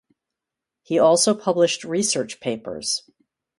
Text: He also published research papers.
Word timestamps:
He 0.81 0.97
also 0.97 1.35
published 1.35 1.83
research 1.83 2.39
papers. 2.39 3.07